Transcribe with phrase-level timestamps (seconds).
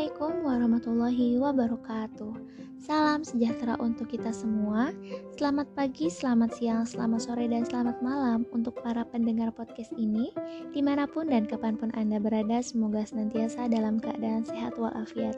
[0.00, 2.32] Assalamualaikum warahmatullahi wabarakatuh.
[2.80, 4.96] Salam sejahtera untuk kita semua.
[5.36, 10.32] Selamat pagi, selamat siang, selamat sore, dan selamat malam untuk para pendengar podcast ini.
[10.72, 15.36] Di mana pun dan kapan pun Anda berada, semoga senantiasa dalam keadaan sehat walafiat.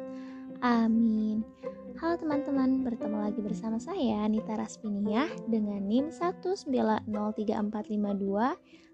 [0.63, 1.43] Amin.
[1.99, 7.11] Halo teman-teman, bertemu lagi bersama saya Nita Raspiniah dengan NIM 1903452,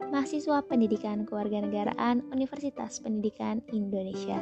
[0.00, 4.40] mahasiswa Pendidikan Kewarganegaraan Universitas Pendidikan Indonesia.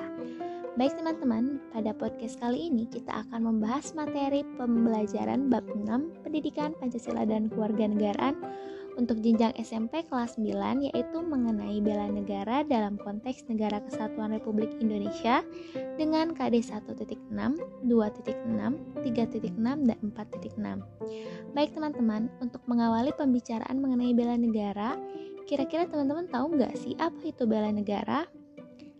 [0.77, 5.89] Baik teman-teman, pada podcast kali ini kita akan membahas materi pembelajaran bab 6
[6.21, 8.37] Pendidikan Pancasila dan Kewarganegaraan
[9.01, 15.41] untuk jenjang SMP kelas 9 yaitu mengenai bela negara dalam konteks Negara Kesatuan Republik Indonesia
[15.97, 17.57] dengan KD 1.6, 2.6,
[17.89, 21.57] 3.6, dan 4.6.
[21.57, 24.93] Baik teman-teman, untuk mengawali pembicaraan mengenai bela negara,
[25.49, 28.29] kira-kira teman-teman tahu nggak sih apa itu bela negara?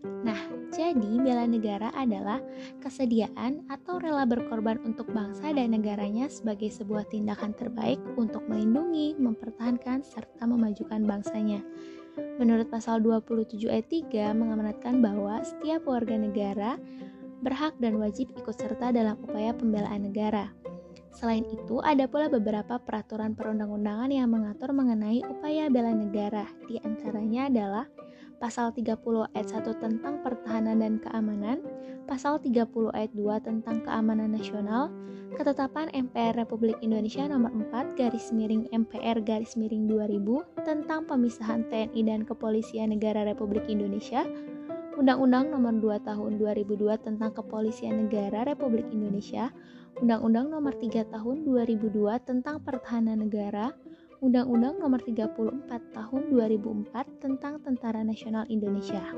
[0.05, 0.37] Nah,
[0.69, 2.37] jadi bela negara adalah
[2.83, 10.05] kesediaan atau rela berkorban untuk bangsa dan negaranya sebagai sebuah tindakan terbaik untuk melindungi, mempertahankan,
[10.05, 11.65] serta memajukan bangsanya.
[12.37, 16.77] Menurut pasal 27 ayat 3 mengamanatkan bahwa setiap warga negara
[17.41, 20.49] berhak dan wajib ikut serta dalam upaya pembelaan negara.
[21.17, 26.45] Selain itu, ada pula beberapa peraturan perundang-undangan yang mengatur mengenai upaya bela negara.
[26.69, 27.85] Di antaranya adalah
[28.37, 28.97] pasal 30
[29.33, 31.61] ayat 1 tentang pertahanan dan keamanan,
[32.05, 34.93] pasal 30 ayat 2 tentang keamanan nasional,
[35.33, 42.01] ketetapan MPR Republik Indonesia nomor 4 garis miring MPR garis miring 2000 tentang pemisahan TNI
[42.05, 44.25] dan Kepolisian Negara Republik Indonesia,
[44.97, 49.53] Undang-Undang Nomor 2 Tahun 2002 tentang Kepolisian Negara Republik Indonesia,
[50.01, 51.93] Undang-Undang Nomor 3 Tahun 2002
[52.25, 53.77] tentang Pertahanan Negara,
[54.17, 59.13] Undang-Undang Nomor 34 Tahun 2004 tentang Tentara Nasional Indonesia.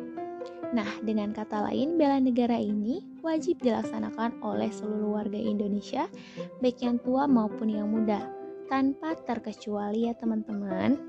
[0.76, 6.12] Nah, dengan kata lain, bela negara ini wajib dilaksanakan oleh seluruh warga Indonesia,
[6.60, 8.28] baik yang tua maupun yang muda,
[8.68, 11.00] tanpa terkecuali ya teman-teman.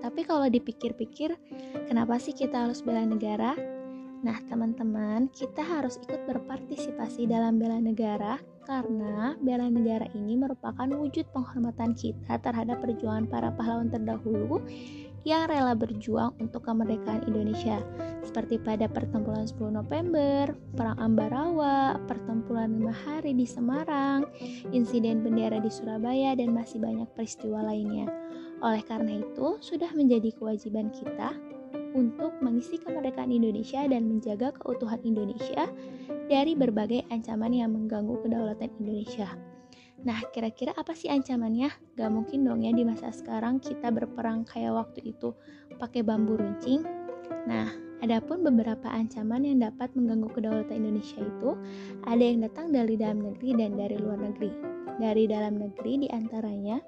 [0.00, 1.36] Tapi kalau dipikir-pikir,
[1.84, 3.52] kenapa sih kita harus bela negara?
[4.24, 11.28] Nah, teman-teman, kita harus ikut berpartisipasi dalam bela negara karena bela negara ini merupakan wujud
[11.36, 14.64] penghormatan kita terhadap perjuangan para pahlawan terdahulu
[15.28, 17.84] yang rela berjuang untuk kemerdekaan Indonesia
[18.24, 24.24] seperti pada pertempuran 10 November, Perang Ambarawa, pertempuran lima hari di Semarang,
[24.72, 28.08] insiden bendera di Surabaya, dan masih banyak peristiwa lainnya.
[28.64, 31.36] Oleh karena itu, sudah menjadi kewajiban kita
[31.94, 35.70] untuk mengisi kemerdekaan Indonesia dan menjaga keutuhan Indonesia
[36.26, 39.30] dari berbagai ancaman yang mengganggu kedaulatan Indonesia.
[40.04, 41.96] Nah, kira-kira apa sih ancamannya?
[41.96, 45.32] Gak mungkin dong ya di masa sekarang kita berperang kayak waktu itu
[45.80, 46.84] pakai bambu runcing.
[47.48, 47.72] Nah,
[48.04, 51.56] adapun beberapa ancaman yang dapat mengganggu kedaulatan Indonesia itu
[52.04, 54.52] ada yang datang dari dalam negeri dan dari luar negeri.
[54.94, 56.78] Dari dalam negeri di antaranya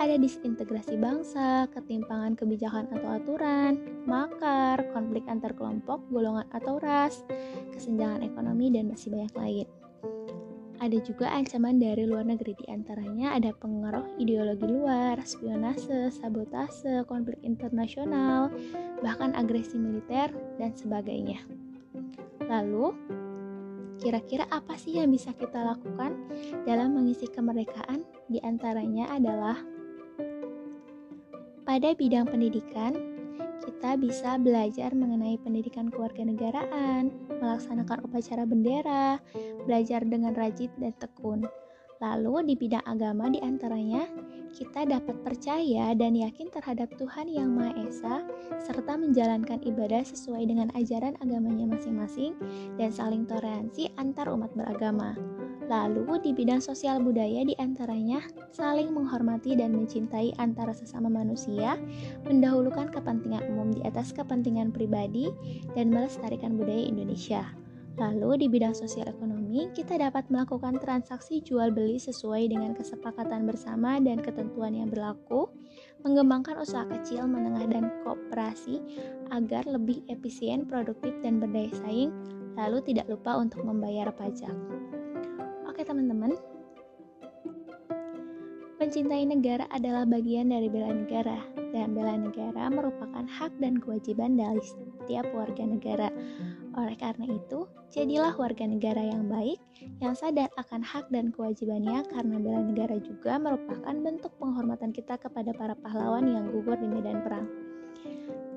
[0.00, 3.76] ada disintegrasi bangsa, ketimpangan kebijakan atau aturan,
[4.08, 7.26] makar, konflik antar kelompok, golongan atau ras,
[7.76, 9.66] kesenjangan ekonomi, dan masih banyak lain.
[10.82, 17.38] Ada juga ancaman dari luar negeri, di antaranya ada pengaruh ideologi luar, spionase, sabotase, konflik
[17.46, 18.50] internasional,
[18.98, 21.38] bahkan agresi militer, dan sebagainya.
[22.50, 22.90] Lalu,
[24.02, 26.18] kira-kira apa sih yang bisa kita lakukan
[26.66, 28.02] dalam mengisi kemerdekaan?
[28.26, 29.62] Di antaranya adalah
[31.62, 32.94] pada bidang pendidikan,
[33.62, 39.22] kita bisa belajar mengenai pendidikan kewarganegaraan, melaksanakan upacara bendera,
[39.66, 41.46] belajar dengan rajin dan tekun.
[42.02, 44.02] Lalu di bidang agama di antaranya,
[44.50, 48.16] kita dapat percaya dan yakin terhadap Tuhan Yang Maha Esa,
[48.58, 52.34] serta menjalankan ibadah sesuai dengan ajaran agamanya masing-masing
[52.74, 55.14] dan saling toleransi antar umat beragama.
[55.70, 61.78] Lalu di bidang sosial budaya di antaranya saling menghormati dan mencintai antara sesama manusia,
[62.26, 65.30] mendahulukan kepentingan umum di atas kepentingan pribadi,
[65.78, 67.42] dan melestarikan budaya Indonesia.
[68.00, 74.00] Lalu di bidang sosial ekonomi, kita dapat melakukan transaksi jual beli sesuai dengan kesepakatan bersama
[74.00, 75.52] dan ketentuan yang berlaku,
[76.00, 78.80] mengembangkan usaha kecil, menengah, dan kooperasi
[79.28, 82.08] agar lebih efisien, produktif, dan berdaya saing,
[82.56, 84.56] lalu tidak lupa untuk membayar pajak.
[85.82, 86.38] Oke teman-teman,
[88.78, 91.42] mencintai negara adalah bagian dari bela negara
[91.74, 96.06] dan bela negara merupakan hak dan kewajiban dari setiap warga negara.
[96.78, 99.58] Oleh karena itu, jadilah warga negara yang baik,
[99.98, 105.50] yang sadar akan hak dan kewajibannya karena bela negara juga merupakan bentuk penghormatan kita kepada
[105.50, 107.50] para pahlawan yang gugur di medan perang.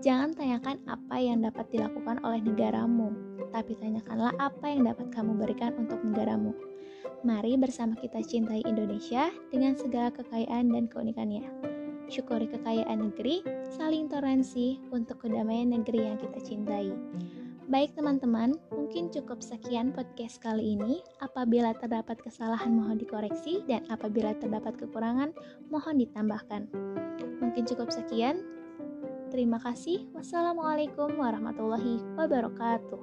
[0.04, 3.16] Jangan tanyakan apa yang dapat dilakukan oleh negaramu,
[3.56, 6.52] tapi tanyakanlah apa yang dapat kamu berikan untuk negaramu.
[7.26, 11.48] Mari bersama kita cintai Indonesia dengan segala kekayaan dan keunikannya.
[12.06, 13.42] Syukuri kekayaan negeri,
[13.74, 16.94] saling toleransi untuk kedamaian negeri yang kita cintai.
[17.66, 21.02] Baik teman-teman, mungkin cukup sekian podcast kali ini.
[21.18, 25.34] Apabila terdapat kesalahan mohon dikoreksi dan apabila terdapat kekurangan
[25.74, 26.70] mohon ditambahkan.
[27.42, 28.55] Mungkin cukup sekian.
[29.31, 30.10] Terima kasih.
[30.13, 33.01] Wassalamualaikum warahmatullahi wabarakatuh.